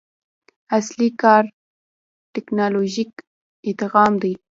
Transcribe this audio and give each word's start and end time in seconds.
اصلي 0.77 1.09
کار 1.21 1.43
ټکنالوژیک 2.33 3.11
ادغام 3.69 4.13
دی. 4.23 4.33